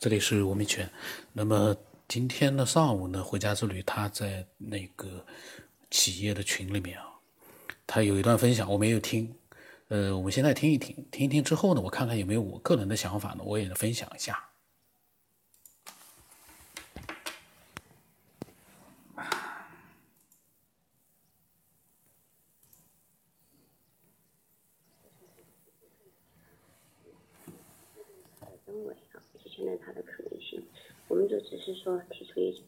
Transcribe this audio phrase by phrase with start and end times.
[0.00, 0.90] 这里是吴明全。
[1.30, 1.76] 那么
[2.08, 5.26] 今天的上午呢，回家之旅，他在那个
[5.90, 7.04] 企业的群里面啊，
[7.86, 9.36] 他有一段分享，我没有听。
[9.88, 14.46] 呃，我们现在听一听，听一听之后呢，我看看有没有我个人的想法呢，我也分享一下。
[31.08, 32.64] 我们就只是说提出一种，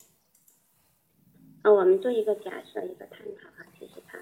[1.62, 4.18] 啊，我们做一个假设，一个探讨啊，其实它，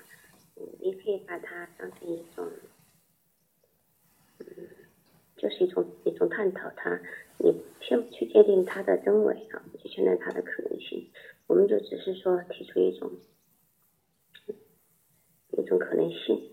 [0.57, 2.51] 嗯，你可以把它当成一种，
[4.41, 4.47] 嗯，
[5.37, 7.01] 就是一种一种探讨它，
[7.39, 11.11] 你先不去界定它的真伪啊，去确认它的可能性，
[11.47, 13.13] 我们就只是说提出一种，
[15.53, 16.51] 一种可能性。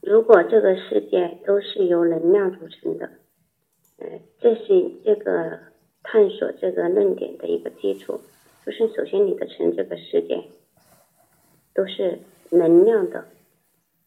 [0.00, 3.18] 如果这个世界都是由能量组成的。
[4.00, 5.67] 呃，这是这个
[6.10, 8.22] 探索这个论点的一个基础，
[8.64, 10.42] 就是首先你的成这个世界
[11.74, 13.28] 都是能量的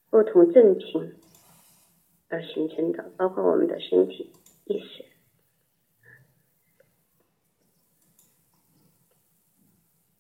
[0.09, 1.14] 不同正频
[2.28, 4.34] 而形成的，包括我们的身体
[4.66, 5.06] 意识。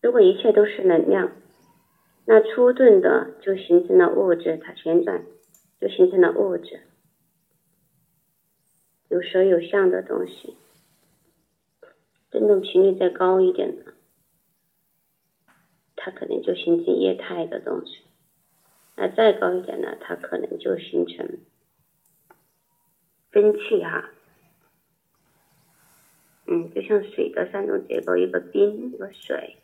[0.03, 1.31] 如果一切都是能量，
[2.25, 5.25] 那初顿的就形成了物质，它旋转
[5.79, 6.81] 就形成了物质。
[9.09, 10.55] 有舌有相的东西，
[12.31, 13.93] 振动频率再高一点的，
[15.95, 18.03] 它可能就形成液态的东西；
[18.95, 21.39] 那再高一点呢，它可能就形成
[23.31, 24.09] 蒸汽哈。
[26.47, 29.57] 嗯，就像水的三种结构：一个冰，一个水，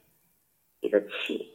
[0.82, 1.52] 一个气。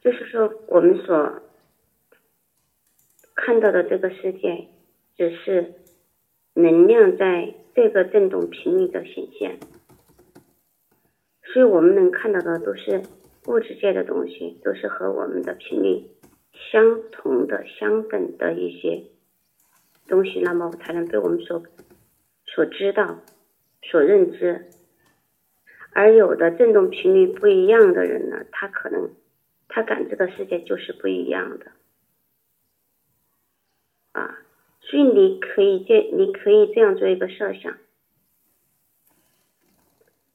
[0.00, 1.42] 就是说，我们所。
[3.34, 4.68] 看到的这个世界，
[5.16, 5.81] 只是
[6.54, 9.58] 能量在这个振动频率的显现，
[11.44, 13.02] 所以我们能看到的都是
[13.46, 16.10] 物质界的东西，都是和我们的频率
[16.52, 19.04] 相同的、相等的一些
[20.06, 21.62] 东西，那么才能被我们所
[22.44, 23.20] 所知道、
[23.82, 24.66] 所认知。
[25.94, 29.10] 而有的振动频率不一样的人呢，他可能
[29.68, 31.72] 他感知的世界就是不一样的。
[34.12, 34.38] 啊，
[34.92, 37.78] 所以你可以这，你可以这样做一个设想：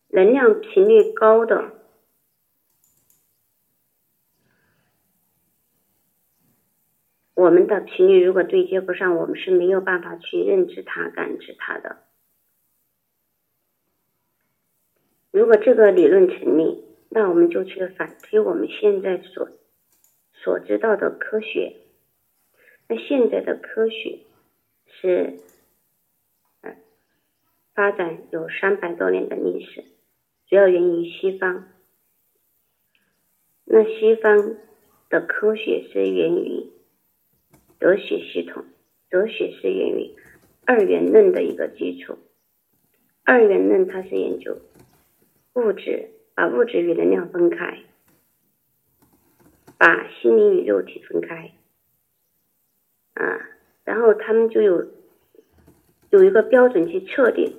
[0.07, 1.73] 能量频率高的，
[7.35, 11.97] 我们的频率如果对接不上，我们是没有办法去认知它、感知它的。
[15.29, 19.51] 如果这个理论成立，那我们就去反推我们现在所
[20.33, 21.75] 所知道的科学。
[22.87, 24.21] 那现在的科学
[24.87, 25.39] 是，
[26.61, 26.75] 呃，
[27.73, 29.83] 发展有三百多年的历史，
[30.47, 31.67] 主要源于西方。
[33.65, 34.55] 那西方
[35.09, 36.71] 的科学是源于
[37.79, 38.65] 哲学系统，
[39.09, 40.15] 哲学是源于
[40.65, 42.17] 二元论的一个基础。
[43.23, 44.57] 二元论它是研究
[45.53, 47.83] 物质，把物质与能量分开，
[49.77, 51.51] 把心灵与肉体分开。
[53.15, 53.49] 啊，
[53.87, 54.85] 然后他们就有
[56.09, 57.53] 有一个标准去测定，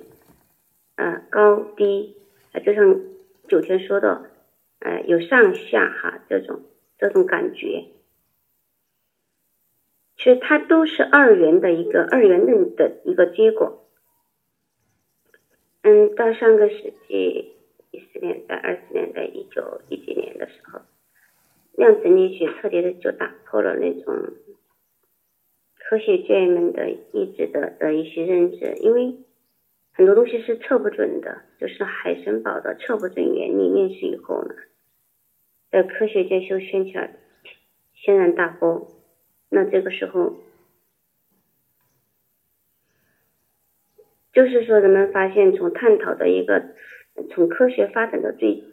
[0.93, 2.17] 啊高低
[2.53, 3.01] 啊，就像
[3.47, 4.29] 九天说的，
[4.77, 6.61] 呃有上下哈这种
[6.99, 7.87] 这种感觉，
[10.17, 13.89] 其实它都是二元的一个二元论的一个结果。
[15.81, 17.55] 嗯，到上个世纪
[17.89, 20.81] 一四年代、二十年代、一九一几年的时候，
[21.73, 24.13] 量子力学彻底的就打破了那种。
[25.89, 29.15] 科学界们的一直的的一些认知，因为
[29.91, 34.53] 很多东西是测不准的，就是海森堡的测不准原理面世以后呢，
[35.71, 37.09] 在科学界就掀起了
[37.95, 38.87] 轩然大波。
[39.49, 40.35] 那这个时候，
[44.31, 46.75] 就是说人们发现，从探讨的一个
[47.31, 48.63] 从科学发展的最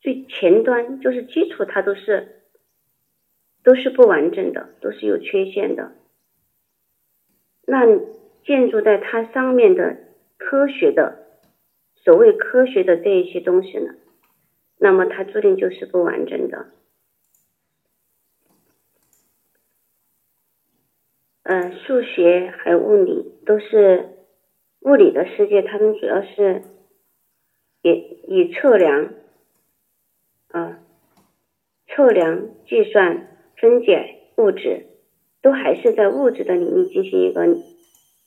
[0.00, 2.42] 最前端，就是基础，它都是
[3.62, 5.92] 都是不完整的，都是有缺陷的。
[7.66, 7.84] 那
[8.44, 9.98] 建筑在它上面的
[10.38, 11.26] 科学的
[11.96, 13.94] 所谓科学的这一些东西呢，
[14.78, 16.68] 那么它注定就是不完整的。
[21.42, 24.10] 呃，数学还有物理都是
[24.80, 26.62] 物理的世界，它们主要是
[27.82, 27.90] 以
[28.28, 29.14] 以测量
[30.48, 30.78] 啊
[31.88, 34.86] 测量、计算、分解物质。
[35.46, 37.46] 都还是在物质的领域进行一个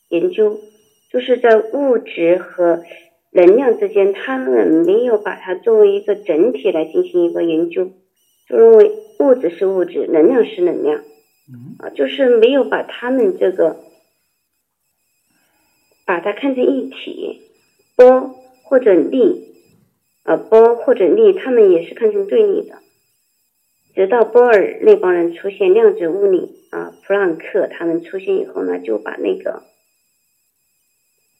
[0.08, 0.58] 研究，
[1.12, 2.82] 就是在物质和
[3.32, 7.92] 能量之间，他们没有把它作为一个整体来进行一个研究，
[8.48, 11.04] 就认为物质是物质，能量是能量，
[11.80, 13.76] 啊，就是没有把他们这个
[16.06, 17.42] 把它看成一体，
[17.98, 18.34] 波
[18.64, 19.44] 或者力，
[20.24, 22.76] 啊，波或者力，他们也是看成对立的。
[24.00, 29.64] 直到波尔那帮人出现，量子物理啊，普朗克他们出现以后呢，就把那个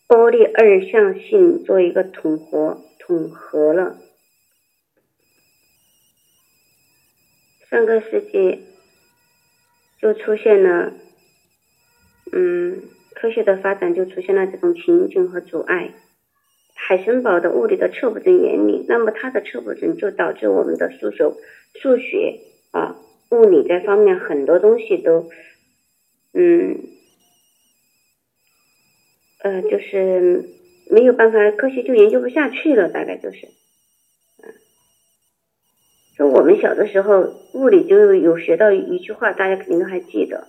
[0.08, 3.96] 波粒二象性做一个统合，统合了。
[7.70, 8.66] 上个世纪
[10.02, 10.92] 就出现了，
[12.34, 12.82] 嗯，
[13.16, 15.94] 科学的发展就出现了这种瓶颈和阻碍。
[16.74, 21.24] 海森堡的物理的测不准原理，那么它的测不准就导致我们的数学
[21.82, 22.42] 数学。
[22.72, 22.96] 啊，
[23.32, 25.30] 物理这方面很多东西都，
[26.34, 26.78] 嗯，
[29.42, 30.50] 呃，就是
[30.90, 33.48] 没有办法，科学就研究不下去了，大概就是，
[34.44, 34.54] 嗯，
[36.18, 40.48] 就我们小的时候物理就有学到一句话，大家肯定都还记得，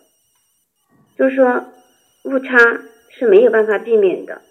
[1.17, 1.65] 就是说
[2.25, 4.43] 误差是没有办法避免的，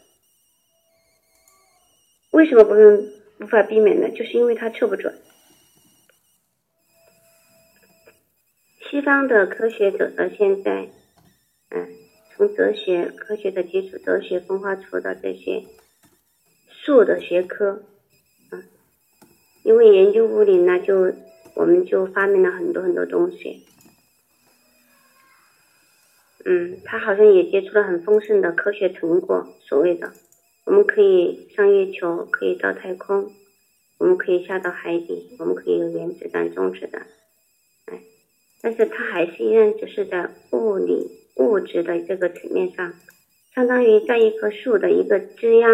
[2.31, 3.11] 为什么不能
[3.41, 4.09] 无法避免呢？
[4.09, 5.13] 就是因为它测不准。
[8.89, 10.89] 西方的科学走到现在，
[11.69, 11.87] 嗯，
[12.31, 15.63] 从哲学、科学的基础、哲学分化出的这些
[16.71, 17.83] 数的学科，
[18.49, 18.63] 啊，
[19.61, 21.13] 因为研究物理呢，就
[21.53, 23.63] 我们就发明了很多很多东西，
[26.45, 30.11] 嗯，他好像也接触了很丰盛的科学成果，所谓的
[30.65, 33.31] 我们可以上月球，可以到太空，
[33.99, 37.05] 我们可以下到海底，我们可以有原子弹、中子弹。
[38.61, 42.93] 但是它还是依然只是在物理物质的这个层面上，
[43.55, 45.67] 相当于在一棵树的一个枝丫，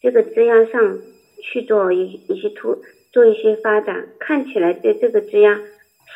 [0.00, 0.98] 这个枝丫上
[1.42, 5.60] 去做一一些突做一些发展，看起来对这个枝丫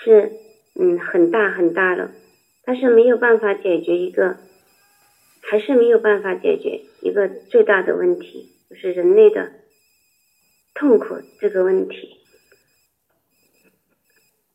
[0.02, 0.32] 是
[0.74, 2.10] 嗯很大很大的，
[2.64, 4.36] 但是没有办法解决一个，
[5.42, 9.52] 还是没有办法解决一个最大的问题，就是人类的
[10.74, 12.16] 痛苦这个问题。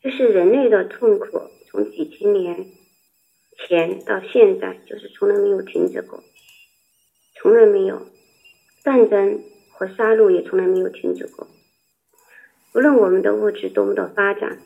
[0.02, 2.66] 就是人类的痛苦，从几千年
[3.58, 6.24] 前到现在，就是从来没有停止过，
[7.36, 8.08] 从来没有
[8.82, 11.48] 战争和杀戮也从来没有停止过。
[12.74, 14.60] 无论我们的物质多么的发展，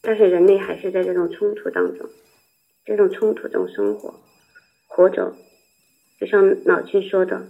[0.00, 2.08] 但是人类还是在这种冲突当中，
[2.86, 4.14] 这种冲突中生活，
[4.86, 5.34] 活着。
[6.18, 7.46] 就像老君说的，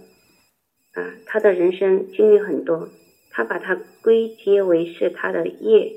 [0.93, 2.89] 啊，他的人生经历很多，
[3.31, 5.93] 他把它归结为是他的业。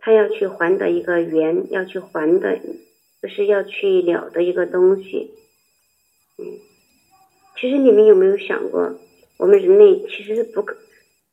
[0.00, 2.58] 他要去还的一个缘，要去还的，
[3.22, 5.30] 就是要去了的一个东西。
[6.38, 6.44] 嗯，
[7.60, 8.98] 其实你们有没有想过，
[9.36, 10.76] 我们人类其实是不可，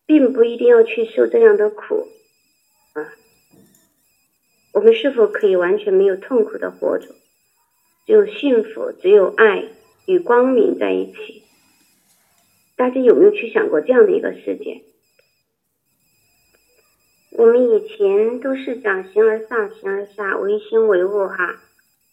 [0.05, 2.07] 并不一定要去受这样的苦
[2.93, 3.13] 啊。
[4.73, 7.07] 我们是否可以完全没有痛苦的活着，
[8.05, 9.63] 只有幸福，只有爱
[10.05, 11.43] 与光明在一起？
[12.75, 14.83] 大家有没有去想过这样的一个世界？
[17.37, 21.61] 我们以前都是讲形而上，形而下，唯心唯物哈，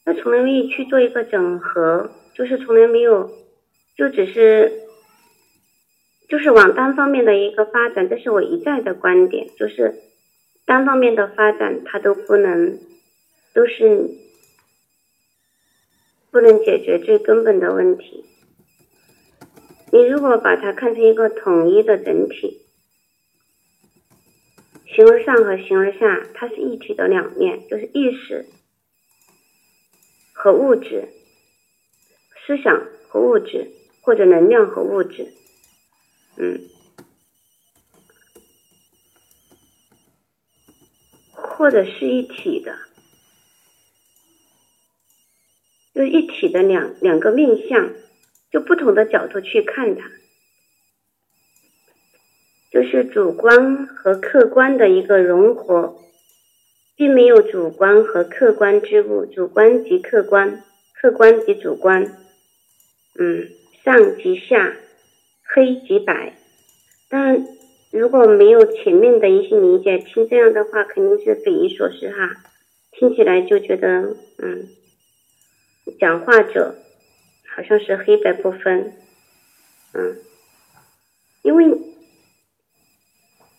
[0.04, 3.30] 那从来没有去做一个整合，就是从来没有，
[3.96, 4.82] 就只是，
[6.28, 9.94] 就是往单方面的一个发展，这是我一再的观点，就是
[10.66, 12.78] 单方面的发展它都不能，
[13.54, 14.10] 都是
[16.30, 18.26] 不能解决最根本的问题。
[19.90, 22.60] 你如果把它看成一个统一的整体。
[24.94, 28.46] 形而上和形而下，它是一体的两面，就是意识
[30.32, 31.08] 和物质，
[32.46, 33.72] 思想和物质，
[34.02, 35.32] 或者能量和物质，
[36.36, 36.68] 嗯，
[41.32, 42.78] 或者是一体的，
[45.92, 47.92] 就是一体的两两个面相，
[48.52, 50.08] 就不同的角度去看它。
[52.74, 55.94] 就是主观和客观的一个融合，
[56.96, 62.02] 并没有主观和客观之物，主观即客观，客观即主观，
[63.16, 63.48] 嗯，
[63.84, 64.74] 上即下，
[65.44, 66.36] 黑即白。
[67.08, 67.46] 当然，
[67.92, 72.42] 如果没有前面的一些理解，听这样的话肯定是匪夷所思哈，
[72.90, 74.66] 听起来就觉得，嗯，
[76.00, 76.74] 讲话者
[77.54, 78.94] 好像是黑白不分，
[79.92, 80.16] 嗯，
[81.42, 81.93] 因为。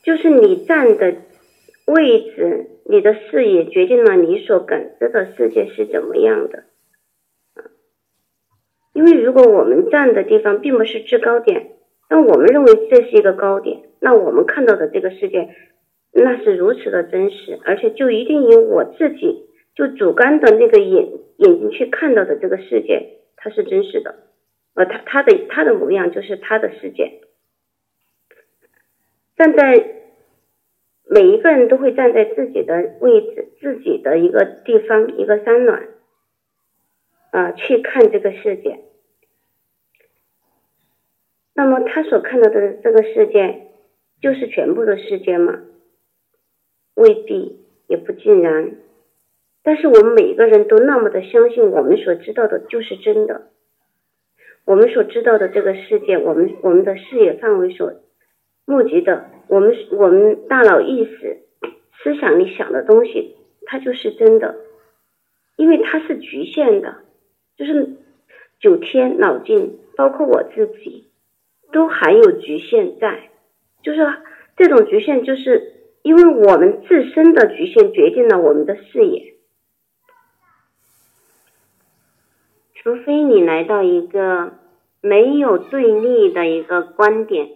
[0.06, 1.16] 就是你站的
[1.88, 6.66] 位置，你的视野决定了你所感知的世界是怎么样的。
[8.94, 11.72] 因为如果我们站的地方并不是制高点，
[12.08, 15.50] 那我们认为这是一个高点，那我们看到的这个世界，
[16.14, 24.16] 那是如此的真实，而且就一定以我自己就主观的那个眼眼睛去看到的这个世界，它是真实的，
[24.76, 27.22] 呃，他他的他的模样就是他的世界。
[29.36, 29.96] 站在
[31.08, 35.90] 每一个人都会站在自己的位置、自己的一个地方、一个山峦，
[37.32, 38.80] 啊，去看这个世界。
[41.54, 43.68] 那么他所看到的这个世界，
[44.22, 45.62] 就是全部的世界吗？
[46.96, 48.76] 未必，也不尽然。
[49.64, 53.52] 但是我们每个人都那么的相信，我们所知道的就是真的。
[54.64, 58.02] 我们所知道的这个世界，我们我们的视野范围所。
[58.66, 61.44] 目及的，我们我们大脑意识、
[62.04, 64.56] 思想里想的东西，它就是真的，
[65.56, 66.96] 因为它是局限的，
[67.58, 67.96] 就是
[68.60, 71.12] 九天脑境，包括我自己，
[71.72, 73.30] 都含有局限在，
[73.84, 74.00] 就是
[74.58, 79.36] 这种局限，就是因为我们自身的局限决定了我们的视野，
[82.74, 84.54] 除非你来到一个
[85.02, 87.50] 没有对立的一个观点。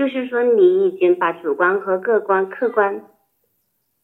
[0.00, 3.04] 就是说，你已经把主观和客观、客观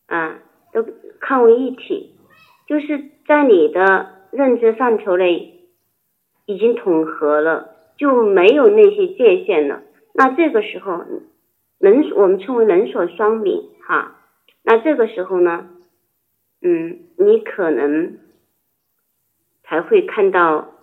[0.04, 0.86] 啊都
[1.20, 2.14] 看为一体，
[2.66, 5.70] 就是在你的认知范畴内
[6.44, 9.84] 已经统合了，就没有那些界限了。
[10.12, 11.02] 那这个时候，
[11.78, 14.16] 人我们称为人所双明哈。
[14.62, 15.66] 那这个时候呢，
[16.60, 18.18] 嗯，你可能
[19.64, 20.74] 才会看到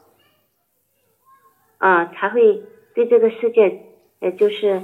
[1.77, 2.63] 啊，才会
[2.95, 3.83] 对这个世界，
[4.21, 4.81] 呃，就是。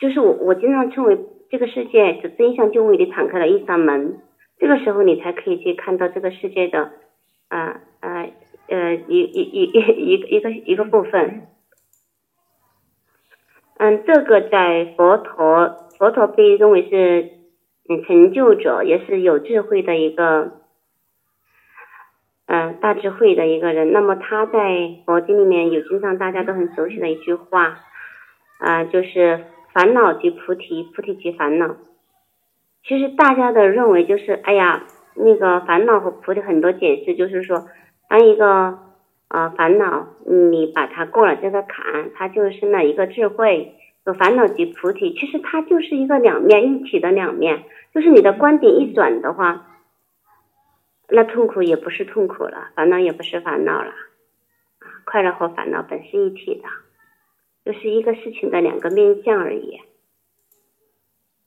[0.00, 1.18] 就是我，我经常称为
[1.50, 4.20] 这个世界的真相就为你敞开了一扇门，
[4.58, 6.92] 这个时候你才可以去看到这个世界的，
[7.48, 8.26] 啊啊
[8.68, 11.48] 呃一一一一一个一个部分。
[13.78, 17.30] 嗯，这个在佛陀，佛陀被认为是
[17.88, 20.52] 嗯成就者，也是有智慧的一个，
[22.46, 23.92] 嗯大智慧的一个人。
[23.92, 27.80] 那么他在佛经里面有经常大家都很熟悉的一句话，
[28.60, 29.44] 啊就是。
[29.78, 31.76] 烦恼即菩提，菩提即烦恼。
[32.82, 34.82] 其实大家的认为就是，哎呀，
[35.14, 37.68] 那个烦恼和菩提很多解释就是说，
[38.08, 38.76] 当一个
[39.28, 43.76] 呃烦恼，你把它过了这个坎，它就是那一个智慧。
[44.04, 47.62] 有烦恼即菩提，其实它就是一个两面一体的两面，
[47.94, 49.64] 就是你的观点一转的话，
[51.08, 53.90] 那痛苦也不是痛苦了，烦恼也不是烦恼了，
[54.80, 56.68] 啊，快乐和烦恼本是一体的。
[57.68, 59.82] 就是一个事情的两个面相而已，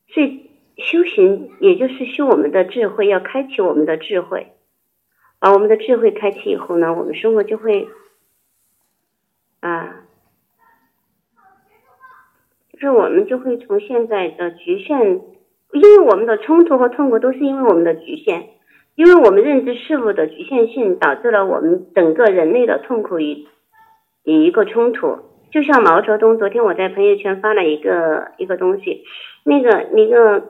[0.07, 4.51] 所以修行也就是修我们的智慧，要开启我们的智慧，
[5.39, 7.87] 把我们的智慧开启以后呢，我们生活就会
[9.61, 10.03] 啊，
[12.73, 15.21] 就是我们就会从现在的局限，
[15.73, 18.49] 因为我们的冲突和痛苦都是因为我们的局限，
[18.93, 23.47] 因为我们认知事物的局限性，导致了我们整个人类的痛苦与
[24.23, 25.30] 与一个冲突。
[25.51, 29.03] 就像毛泽东，昨天我在朋友圈发了一个一个东西，
[29.43, 30.41] 那个那个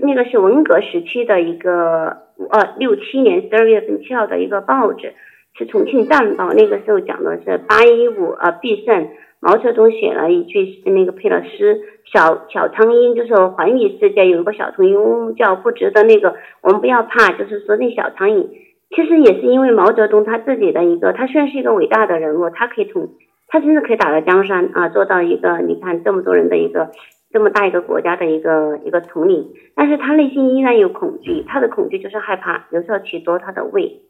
[0.00, 2.16] 那个是文革时期的一个
[2.50, 5.12] 呃六七年十二月份七号的一个报纸，
[5.58, 6.54] 是重庆战报。
[6.54, 9.08] 那个时候讲的是八一五呃必胜，
[9.40, 11.78] 毛泽东写了一句那个配了诗，
[12.10, 18.46] 小小苍蝇就是环宇世界有一个小苍蝇叫不值得那个，我们不要怕，就是说那小苍蝇，
[18.88, 23.10] 其实也是因为毛泽东他自己的一个，他虽然是一个伟大的人物，他可以从。
[23.48, 26.90] 他甚至可以打到江山啊，做到一个你看这么多人的一个
[27.30, 34.02] 这么大一个国家的一个一个统领，但是他内心依然有恐惧，他的恐惧就是害怕刘少奇夺他的位，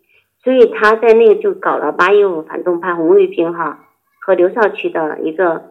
[0.42, 3.86] 所以他在那个就搞了八一五反动派红卫兵哈
[4.20, 5.70] 和刘少奇的一个，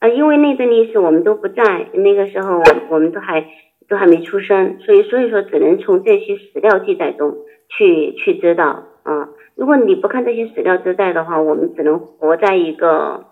[0.00, 3.46] 呃，因为那段历史我们都不在那个时候，我们都还
[3.88, 7.36] 都还没出生，所以所以说只能从这些史料记载中
[7.68, 9.28] 去去知道啊。
[9.56, 13.24] 如果你不看这些史料之在的话，我们只能活在一个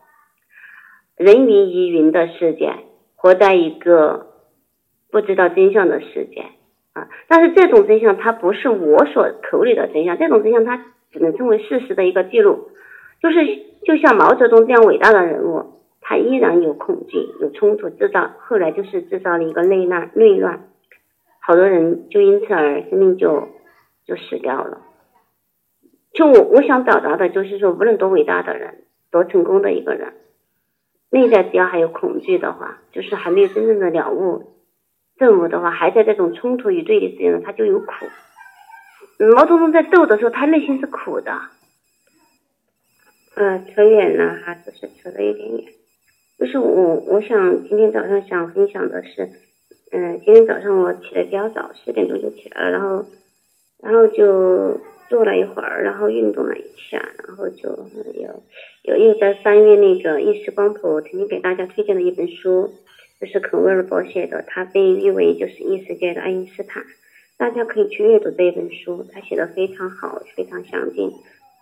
[1.17, 2.73] 人云亦云的世界，
[3.15, 4.29] 活在一个
[5.11, 6.47] 不知道真相的世界
[6.95, 7.09] 啊！
[7.29, 12.71] 但是这种真相它不是我所口里的真相，这种真相它只能称为事实的一个记录。
[13.23, 13.47] 就是
[13.85, 20.69] 就像毛泽东这样伟大的人物，他依然有恐惧、有冲突，制造后来就是制造了一个内乱，内乱，
[21.41, 23.49] 好多人就因此而生命就
[24.07, 24.81] 就死掉了。
[26.15, 30.15] 就我我想表达的就是说，无论多伟大的人，多成功的一个人，
[31.11, 34.55] 内在只要还有恐惧的话，就是还没有真正的了悟、
[35.19, 37.87] 证悟的话，还在这种冲突与对立之间，他就有苦。
[39.35, 41.33] 毛泽东在斗的时候，他内心是苦的。
[43.37, 45.65] 呃，扯远了哈，只是扯了一点远。
[46.39, 49.29] 就是我，我想今天早上想分享的是，
[49.91, 53.07] 嗯，今天早上我起的比较早，十点钟就起来了，然后，
[53.83, 58.43] 然后就坐了一会儿，然后运动了一下，然后就有
[58.83, 62.71] 有又在翻阅那个意识光谱曾经给大家推荐的一本书，
[63.21, 66.85] 就是肯威尔伯写的，他被誉为就是异世界的爱因斯坦，
[67.37, 71.11] 大家可以去阅读这一本书，他写的非常好，非常详尽。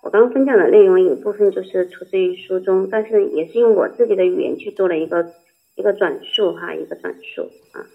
[0.03, 5.33] 我刚刚分享的内容有部分就是出自于书中，但是也是用我自己的语言去做了一个
[5.77, 7.87] 一个转述哈，一个转述啊。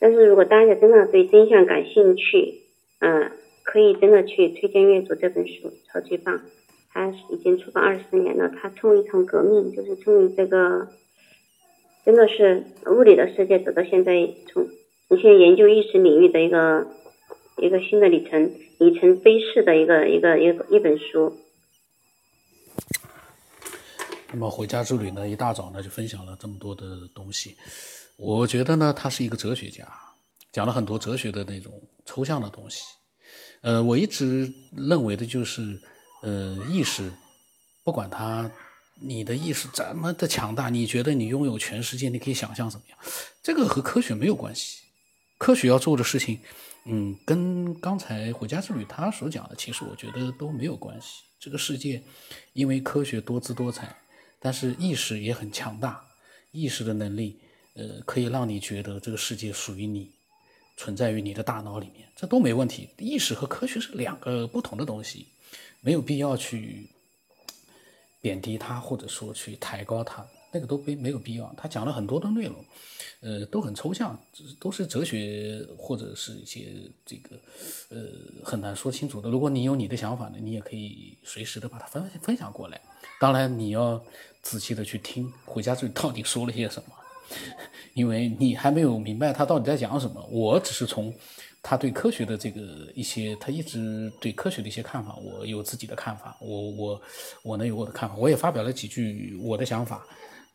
[0.00, 2.62] 但是如果大家真的对真相感兴趣，
[2.98, 3.30] 嗯，
[3.62, 6.40] 可以真的去推荐阅读这本书，超级棒。
[6.94, 10.88] 它已经出版二十年了，它称一场革命，就是称为这个
[12.04, 14.12] 真的是物理的世界走到现在，
[14.52, 14.68] 从
[15.08, 16.86] 从现在研究意识领域的一个
[17.56, 21.32] 一个新的里程里程碑式的一个一个一个一本书。
[24.30, 27.56] 那么回家之旅呢，一大早呢就分享了这么多的东西。
[28.18, 29.86] 我觉得呢，他是一个哲学家，
[30.50, 31.72] 讲了很多哲学的那种
[32.04, 32.82] 抽象的东西。
[33.62, 35.80] 呃，我一直认为的就是，
[36.22, 37.10] 呃，意识，
[37.82, 38.50] 不管他
[39.00, 42.98] 你的意识怎么的强大，你觉得你拥有全世界，你可以想象怎么样，
[43.42, 44.82] 这个和科学没有关系。
[45.38, 46.38] 科学要做的事情，
[46.84, 51.22] 嗯，跟刚才回家之旅他所讲的，其实我觉得都没有关系。
[51.40, 52.02] 这个世界，
[52.52, 53.96] 因为科学多姿多彩。
[54.44, 56.04] 但是意识也很强大，
[56.50, 57.38] 意识的能力，
[57.74, 60.10] 呃，可以让你觉得这个世界属于你，
[60.76, 62.88] 存在于你的大脑里面，这都没问题。
[62.98, 65.26] 意识和科学是两个不同的东西，
[65.80, 66.88] 没有必要去
[68.20, 71.54] 贬低它，或者说去抬高它，那个都没没有必要。
[71.56, 72.64] 他讲了很多的内容，
[73.20, 74.18] 呃，都很抽象，
[74.58, 76.72] 都是哲学或者是一些
[77.04, 77.36] 这个，
[77.90, 78.08] 呃，
[78.44, 79.28] 很难说清楚的。
[79.28, 82.80] 如果你有你的想法呢，你也可以随时的把它分分享过来。
[83.20, 84.02] 当然，你要。
[84.42, 86.96] 仔细的去听回家之到底说了些什么，
[87.94, 90.22] 因为你还没有明白他到底在讲什么。
[90.30, 91.14] 我只是从
[91.62, 92.60] 他对科学的这个
[92.94, 97.02] 一些，他一直对科学的一些看法，我有自己的看法，我我
[97.42, 100.06] 我能有我的看法，我也发表了几句我的想法。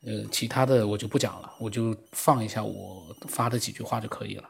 [0.05, 4.43] 呃，其他的我就不讲了，我就放一下我发的几句话就可以了。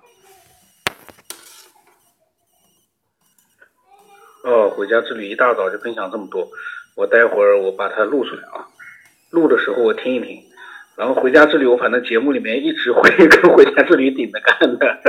[4.43, 6.47] 哦，回家之旅一大早就分享这么多，
[6.95, 8.67] 我待会儿我把它录出来啊。
[9.29, 10.43] 录的时候我听一听，
[10.97, 14.99] 然后回家之旅我反正节目里面一直会跟回家之旅顶着干的，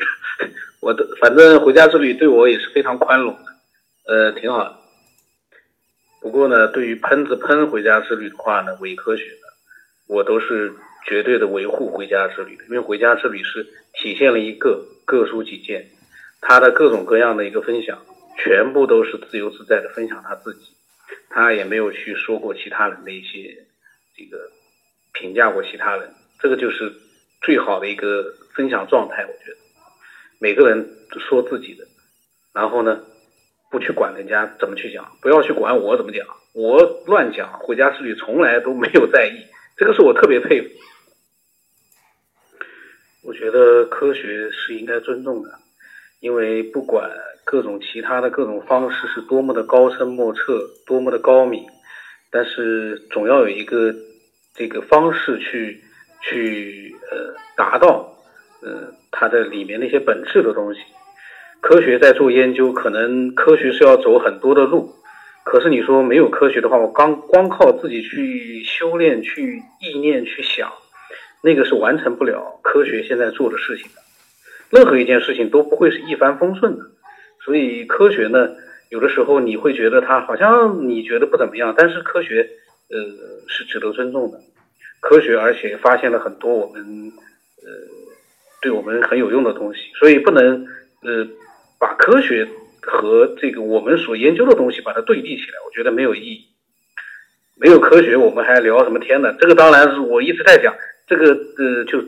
[0.80, 3.44] 我的反正回家之旅对我也是非常宽容的，
[4.06, 4.76] 呃，挺好的。
[6.22, 9.46] 不过呢，对于喷子喷回家之旅的话呢，伪科学的，
[10.06, 10.72] 我都是
[11.06, 15.86] 绝对的维护回家之旅的，因为回家之旅是体现了一个各抒己见，
[16.40, 17.98] 他的各种各样的一个分享，
[18.38, 20.60] 全部都是自由自在的分享他自己。
[21.28, 23.66] 他也没有去说过其他人的一些
[24.16, 24.50] 这个
[25.12, 26.92] 评价过其他人，这个就是
[27.40, 29.24] 最好的一个分享状态。
[29.24, 29.56] 我觉得
[30.38, 31.86] 每个人说自己的，
[32.52, 33.00] 然后呢，
[33.70, 39.46] 不去管人家怎么去讲，不要去管我怎么讲，我乱讲，回家之旅从来都没有在意，
[39.76, 40.68] 这个是我特别佩服。
[43.22, 45.58] 我觉得科学是应该尊重的，
[46.20, 47.10] 因为不管。
[47.42, 51.66] 各种其他的各种方式是多么的高深莫测，多么的高明，
[52.30, 53.92] 但是总要有一个
[54.54, 55.82] 这个方式去
[56.22, 58.14] 去呃达到
[58.62, 60.80] 呃它的里面那些本质的东西。
[61.60, 64.94] 科学在做研究，可能科学是要走很多的路，
[65.44, 70.72] 可是你说没有科学的话，我刚光靠自己去修炼、去意念、去想，
[71.42, 74.00] 那个是完成不了科学现在做的事情的。
[74.70, 76.84] 任何一件事情都不会是一帆风顺的。
[77.44, 78.50] 所以科学呢，
[78.88, 82.48] 有的时候你会觉得它好像你觉得不怎么样，但是科学
[82.90, 84.40] 呃是值得尊重的。
[85.00, 87.12] 科学而且发现了很多我们
[87.62, 87.68] 呃
[88.60, 90.66] 对我们很有用的东西，所以不能
[91.02, 91.26] 呃
[91.78, 92.46] 把科学
[92.82, 96.46] 和这个我们所研究的东西把它对立起来，我觉得没有意义。
[97.56, 99.34] 没有科学，我们还聊什么天呢？
[99.38, 100.74] 这个当然是我一直在讲
[101.06, 101.26] 这个
[101.58, 102.02] 呃就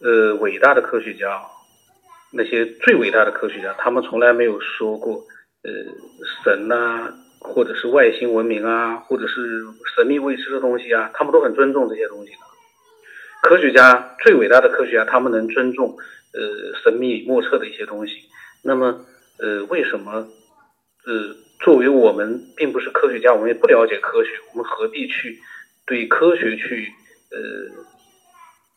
[0.00, 1.42] 呃伟大的科学家。
[2.34, 5.22] 那些最伟大的科学家，他们从来没有说过，
[5.64, 5.70] 呃，
[6.42, 12.38] 神呐，或者是外星文明啊，或者是神秘未知的东西啊，他们都很尊重这些东西的。
[13.42, 15.96] 科学家最伟大的科学家，他们能尊重
[16.32, 18.24] 呃神秘莫测的一些东西。
[18.62, 19.04] 那么，
[19.38, 20.12] 呃，为什么，
[21.04, 25.38] 呃，作为我们并不是科学家，我们也不了解科学，我们何必去
[25.86, 26.92] 对科学去
[27.30, 27.82] 呃？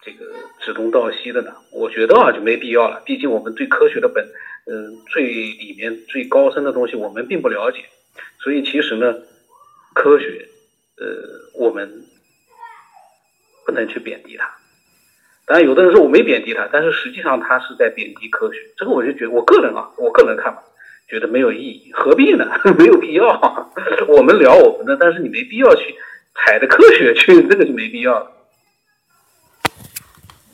[0.05, 0.23] 这个
[0.59, 1.51] 指东道西的呢？
[1.71, 3.01] 我觉得啊，就没必要了。
[3.03, 4.23] 毕竟我们对科学的本，
[4.67, 7.79] 嗯，最里面最高深的东西，我们并不了解。
[8.39, 9.13] 所以其实呢，
[9.93, 10.47] 科学，
[10.97, 11.05] 呃，
[11.59, 12.05] 我们
[13.65, 14.49] 不能去贬低它。
[15.47, 18.59] 当然，有的人说我没贬低它，但是实际上他是在贬低科学。
[18.77, 20.63] 这个我就觉得，我个人啊，我个人看法，
[21.07, 22.45] 觉得没有意义，何必呢？
[22.77, 23.71] 没有必要。
[24.07, 25.95] 我们聊我们的，但是你没必要去
[26.33, 28.31] 踩着科学去， 这个就没必要了。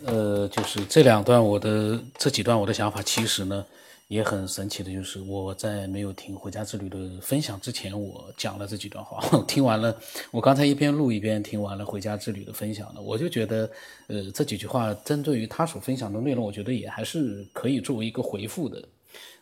[0.05, 3.65] 呃，就是这两段我的这几段我的想法，其实呢
[4.11, 9.25] 也很神奇的，就是我在没有听《回家之旅》的分享之前，我讲了这几段话。
[9.47, 9.97] 听完了，
[10.31, 13.71] 我刚才一边录一边听完了《回家之旅》的分享呢，我就觉得，
[14.07, 18.85] 呃，这几句话针对于他所分享的内容，我觉得也还是可以作为一个回复的。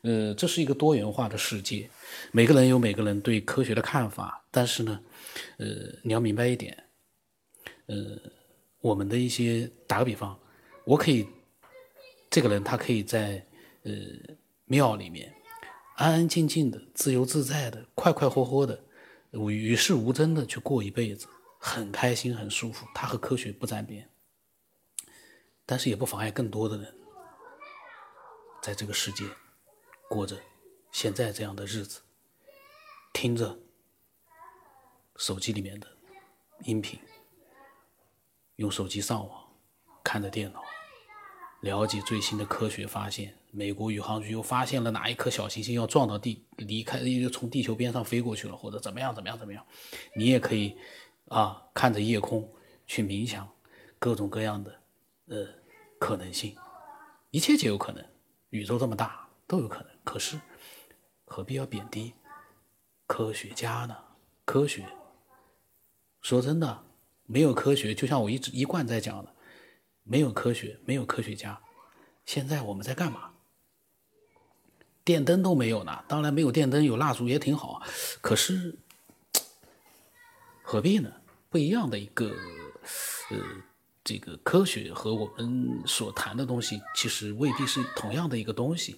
[0.04, 1.90] 呃，这是一个多元化的世界，
[2.32, 5.00] 每个人有每个人对科学的看法，但是呢，
[5.58, 5.66] 呃，
[6.04, 6.78] 你要明白一点，
[7.88, 7.96] 呃，
[8.82, 10.38] 我们的一些打个比方。
[10.86, 11.26] 我可以，
[12.30, 13.44] 这个人他可以在
[13.82, 13.92] 呃
[14.72, 15.36] 庙里面
[15.96, 18.86] 安安静静的、自由自在的、快快活活的、
[19.32, 21.28] 与世无争的去过一辈子，
[21.58, 22.88] 很开心、很舒服。
[22.94, 24.08] 他和科学不沾边，
[25.66, 26.96] 但是也不妨碍更多的人
[28.62, 29.26] 在这个世界
[30.08, 30.38] 过着
[30.92, 32.02] 现在这样的日子，
[33.12, 33.58] 听着
[35.16, 35.88] 手机里面的
[36.66, 37.00] 音频，
[38.58, 39.52] 用手机上网，
[40.04, 40.62] 看着电脑。
[41.62, 49.66] 了解最新的科学发现，美国宇航局又发现了哪一颗小行星要撞到地，离开又从地球边上飞过去了，或者怎么样怎么样怎么样，
[50.16, 50.78] 你也可以
[51.30, 52.48] 啊看着夜空
[52.86, 53.50] 去冥想
[53.98, 54.82] 各种各样的
[55.28, 55.48] 呃
[56.00, 56.56] 可能性，
[57.32, 58.06] 一切皆有可能，
[58.50, 59.88] 宇宙这么大都有可能。
[60.04, 60.40] 可是
[61.26, 62.14] 何必要贬低
[63.08, 63.96] 科学家呢？
[64.46, 64.86] 科学
[66.22, 66.84] 说真的，
[67.26, 69.36] 没有科学，就像我一直一贯在讲的。
[70.04, 71.62] 没有科学，没有科学家，
[72.26, 73.32] 现在我们在干嘛？
[75.10, 76.04] 电灯都没有呢。
[76.08, 77.82] 当然，没有电灯，有蜡烛也挺好。
[78.22, 78.78] 可是，
[80.62, 81.12] 何必呢？
[81.50, 82.28] 不一样的一个，
[83.32, 83.38] 呃，
[84.04, 88.98] 这个科学和我们所谈的东西，其实未必是同样的一个东西。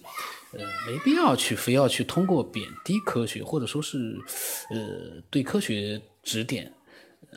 [0.52, 4.20] 呃，没必要去非要去通过贬低科学，或者说是，
[4.68, 6.70] 呃，对科学指点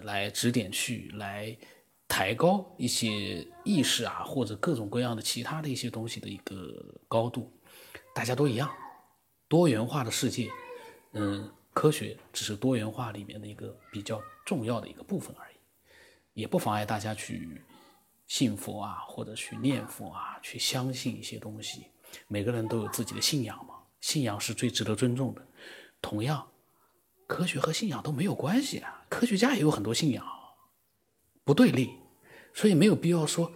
[0.03, 1.57] 来指点去来。
[2.07, 6.71] 抬高一些意识啊，或者各种各样的其他的一些东西的一个
[7.07, 7.51] 高度，
[8.15, 8.73] 大家都一样，
[9.49, 10.49] 多元化的世界，
[11.11, 15.55] 嗯，科学只是多元化里面的一个比较重要的一个部分而已，
[16.39, 17.61] 也不妨碍大家去
[18.25, 21.87] 信佛啊，或者去念佛啊，去相信一些东西。
[22.29, 25.45] 每个人都有自己的信仰嘛，信仰是最值得尊重的。
[26.01, 26.47] 同样，
[27.27, 30.25] 科学和信仰都没有关系啊，科学家也有很多信仰，
[31.43, 31.99] 不对立。
[32.53, 33.51] 所以没有必要说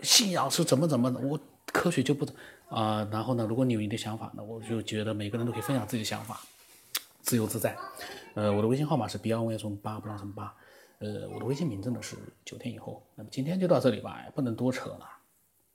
[0.00, 2.26] 信仰是怎么怎么的，我科学就不
[2.74, 3.08] 啊。
[3.10, 6.40] 然后呢，如果你有你的想法呢，我就觉得每个人都可以分享自己的想法，
[7.22, 7.76] 自由自在。
[8.34, 10.54] 呃，我的微信号码是 beyond 什么八不让什么八，
[10.98, 13.02] 呃，我的微信名字呢是九天以后。
[13.14, 15.08] 那么今天就到这里吧，不能多扯了。